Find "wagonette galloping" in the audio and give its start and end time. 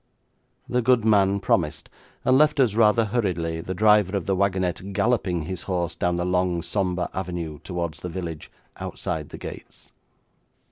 4.35-5.43